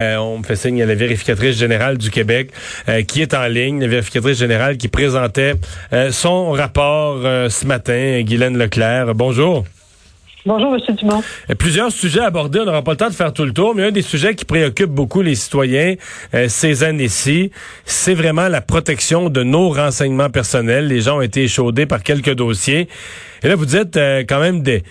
[0.00, 2.52] Euh, on me fait signe à la vérificatrice générale du Québec
[2.88, 5.54] euh, qui est en ligne, la vérificatrice générale qui présentait
[5.92, 7.16] euh, son rapport
[7.50, 9.12] ce matin, Guylaine Leclerc.
[9.16, 9.64] Bonjour.
[10.46, 10.94] Bonjour, M.
[10.94, 11.20] Dumont.
[11.58, 13.90] Plusieurs sujets abordés, on n'aura pas le temps de faire tout le tour, mais un
[13.90, 15.96] des sujets qui préoccupe beaucoup les citoyens
[16.46, 17.50] ces années-ci,
[17.84, 20.86] c'est vraiment la protection de nos renseignements personnels.
[20.86, 22.86] Les gens ont été échaudés par quelques dossiers.
[23.42, 23.96] Et là, vous dites
[24.28, 24.84] quand même des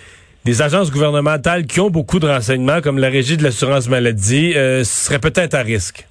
[0.44, 4.84] des agences gouvernementales qui ont beaucoup de renseignements, comme la Régie de l'assurance maladie, euh,
[4.84, 6.06] seraient peut-être à risque.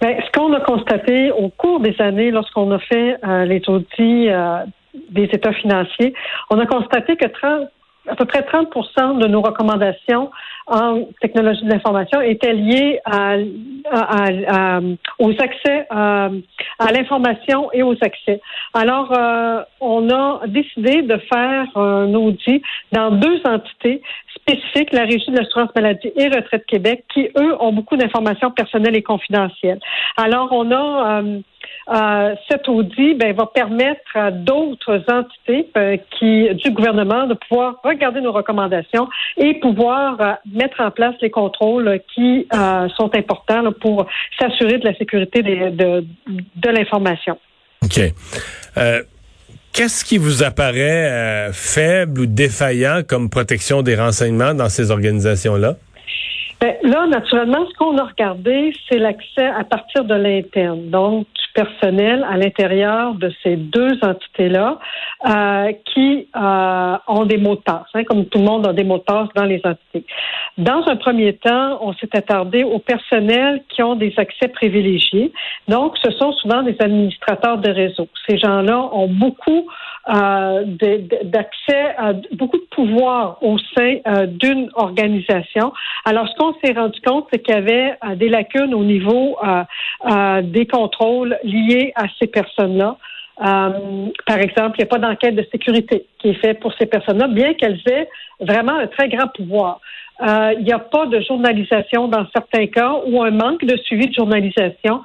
[0.00, 4.28] Bien, ce qu'on a constaté au cours des années, lorsqu'on a fait euh, les audits
[4.30, 4.58] euh,
[5.10, 6.12] des états financiers,
[6.50, 7.68] on a constaté que 30,
[8.08, 10.30] à peu près 30% de nos recommandations
[10.66, 13.36] en technologie de l'information étaient liées à,
[15.18, 16.30] aux accès à,
[16.92, 18.40] l'information et aux accès.
[18.74, 24.02] Alors, euh, on a décidé de faire un audit dans deux entités
[24.34, 28.96] spécifiques, la Régie de l'assurance maladie et Retraite Québec, qui, eux, ont beaucoup d'informations personnelles
[28.96, 29.80] et confidentielles.
[30.16, 31.20] Alors, on a...
[31.22, 31.40] Euh,
[31.88, 37.80] euh, cet audit ben, va permettre à d'autres entités euh, qui, du gouvernement de pouvoir
[37.84, 42.48] regarder nos recommandations et pouvoir euh, mettre en place les contrôles qui
[42.96, 44.06] sont importants pour
[44.38, 47.38] s'assurer de la sécurité de, de l'information.
[47.84, 48.00] OK.
[49.72, 55.74] Qu'est-ce qui vous apparaît faible ou défaillant comme protection des renseignements dans ces organisations-là?
[56.60, 60.88] Ben, là, naturellement, ce qu'on a regardé, c'est l'accès à partir de l'interne.
[60.88, 64.78] Donc, personnel à l'intérieur de ces deux entités-là
[65.26, 68.84] euh, qui euh, ont des mots de passe, hein, comme tout le monde a des
[68.84, 70.04] mots de passe dans les entités.
[70.58, 75.32] Dans un premier temps, on s'est attardé aux personnels qui ont des accès privilégiés.
[75.66, 78.06] Donc, ce sont souvent des administrateurs de réseau.
[78.28, 79.66] Ces gens-là ont beaucoup
[80.08, 80.64] euh,
[81.24, 81.96] d'accès,
[82.32, 83.96] beaucoup de pouvoir au sein
[84.26, 85.72] d'une organisation.
[86.04, 89.36] Alors, ce qu'on s'est rendu compte, c'est qu'il y avait des lacunes au niveau
[90.42, 92.96] des contrôles liés à ces personnes-là.
[93.38, 97.28] par exemple, il n'y a pas d'enquête de sécurité qui est faite pour ces personnes-là,
[97.28, 98.08] bien qu'elles aient
[98.40, 99.80] vraiment un très grand pouvoir.
[100.20, 104.14] il n'y a pas de journalisation dans certains cas ou un manque de suivi de
[104.14, 105.02] journalisation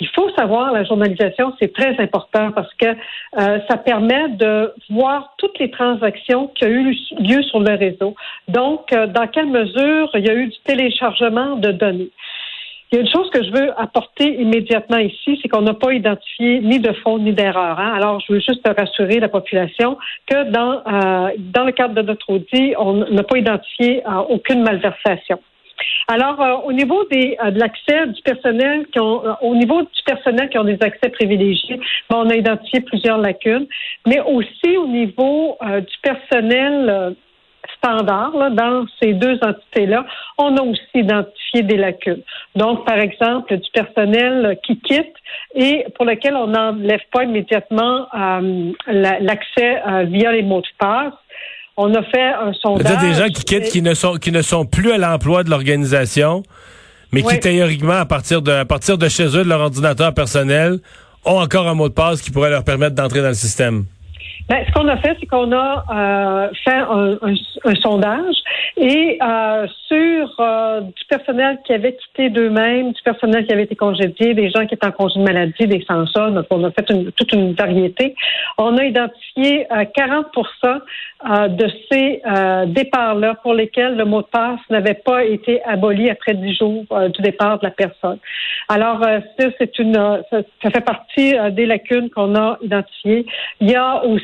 [0.00, 5.34] il faut savoir, la journalisation, c'est très important parce que euh, ça permet de voir
[5.38, 8.14] toutes les transactions qui ont eu lieu sur le réseau.
[8.48, 12.10] Donc, euh, dans quelle mesure il y a eu du téléchargement de données.
[12.94, 15.92] Il y a une chose que je veux apporter immédiatement ici, c'est qu'on n'a pas
[15.92, 17.80] identifié ni de fond ni d'erreur.
[17.80, 17.92] Hein.
[17.92, 22.30] Alors, je veux juste rassurer la population que dans, euh, dans le cadre de notre
[22.30, 25.40] audit, on n'a pas identifié aucune malversation.
[26.06, 29.82] Alors, euh, au niveau des, euh, de l'accès du personnel qui ont, euh, au niveau
[29.82, 31.80] du personnel qui ont des accès privilégiés,
[32.10, 33.66] on a identifié plusieurs lacunes,
[34.06, 37.16] mais aussi au niveau du personnel
[37.76, 40.04] standard dans ces deux entités-là,
[40.38, 42.22] on a aussi identifié des lacunes.
[42.54, 45.14] Donc, par exemple, du personnel qui quitte
[45.54, 48.06] et pour lequel on n'enlève pas immédiatement
[48.86, 51.12] l'accès via les mots de passe.
[51.76, 53.00] On a fait un sondage.
[53.00, 56.44] Des gens qui quittent, qui ne sont, qui ne sont plus à l'emploi de l'organisation,
[57.12, 60.78] mais qui théoriquement, à partir de, à partir de chez eux, de leur ordinateur personnel,
[61.24, 63.86] ont encore un mot de passe qui pourrait leur permettre d'entrer dans le système.
[64.48, 68.36] Ben, ce qu'on a fait, c'est qu'on a euh, fait un, un, sondage
[68.76, 73.74] et euh, sur euh, du personnel qui avait quitté d'eux-mêmes, du personnel qui avait été
[73.74, 76.90] congédié, des gens qui étaient en congé de maladie, des sans donc on a fait
[76.90, 78.14] une, toute une variété.
[78.58, 82.22] On a identifié 40% de ces
[82.66, 86.84] départs-là pour lesquels le mot de passe n'avait pas été aboli après 10 jours
[87.14, 88.18] du départ de la personne.
[88.68, 89.94] Alors, ça, c'est une,
[90.30, 93.26] ça, ça, fait partie des lacunes qu'on a identifiées.
[93.60, 94.23] Il y a aussi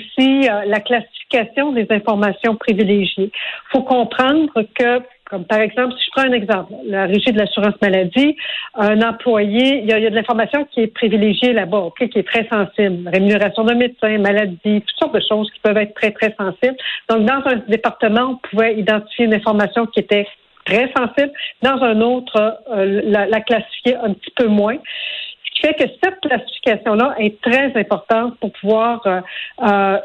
[0.50, 3.30] euh, la classification des informations privilégiées.
[3.32, 7.38] Il faut comprendre que comme par exemple, si je prends un exemple, la régie de
[7.38, 8.36] l'assurance maladie,
[8.74, 13.08] un employé, il y a, de l'information qui est privilégiée là-bas, qui est très sensible.
[13.08, 16.76] Rémunération de médecin, maladie, toutes sortes de choses qui peuvent être très, très sensibles.
[17.08, 20.26] Donc, dans un département, on pouvait identifier une information qui était
[20.64, 21.32] très sensible.
[21.62, 24.78] Dans un autre, euh, la, la, classifier un petit peu moins
[25.60, 29.20] fait que cette classification-là est très importante pour pouvoir euh,
[29.62, 29.98] euh,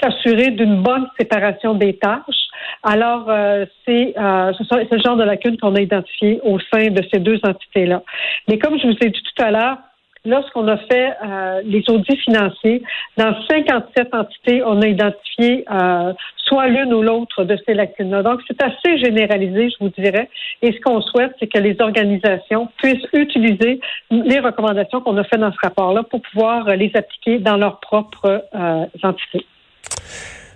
[0.00, 2.48] s'assurer d'une bonne séparation des tâches.
[2.82, 7.18] Alors, euh, c'est ce, ce genre de lacune qu'on a identifié au sein de ces
[7.18, 8.02] deux entités-là.
[8.48, 9.78] Mais comme je vous ai dit tout à l'heure,
[10.24, 12.82] lorsqu'on a fait euh, les audits financiers,
[13.16, 16.12] dans 57 entités, on a identifié euh,
[16.44, 18.22] soit l'une ou l'autre de ces lacunes-là.
[18.22, 20.28] Donc, c'est assez généralisé, je vous dirais.
[20.62, 23.80] Et ce qu'on souhaite, c'est que les organisations puissent utiliser
[24.10, 28.44] les recommandations qu'on a faites dans ce rapport-là pour pouvoir les appliquer dans leurs propres
[28.54, 29.46] euh, entités.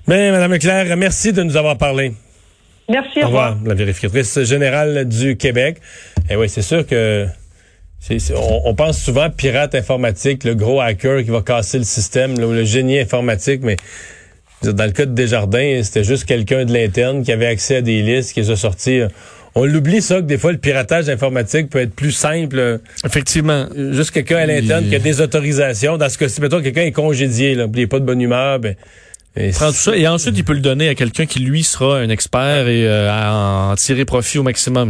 [0.06, 2.12] Bien, Madame Leclerc, merci de nous avoir parlé.
[2.88, 3.56] Merci, au revoir.
[3.64, 5.78] La vérificatrice générale du Québec.
[6.28, 7.26] Et eh oui, c'est sûr que
[8.64, 12.98] on, pense souvent pirate informatique, le gros hacker qui va casser le système, le, génie
[12.98, 13.76] informatique, mais
[14.62, 18.02] dans le cas de Desjardins, c'était juste quelqu'un de l'interne qui avait accès à des
[18.02, 19.08] listes, qui les a.
[19.56, 22.80] On l'oublie ça que des fois le piratage informatique peut être plus simple.
[23.04, 23.66] Effectivement.
[23.92, 25.96] Juste quelqu'un à l'interne qui a des autorisations.
[25.96, 28.74] Dans ce cas-ci, mettons quelqu'un est congédié, là, il n'est pas de bonne humeur, ben,
[29.36, 31.98] et prend tout ça et ensuite il peut le donner à quelqu'un qui lui sera
[31.98, 34.82] un expert et euh, en tirer profit au maximum.